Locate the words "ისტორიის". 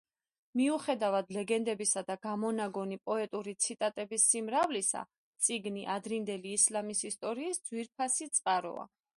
7.15-7.65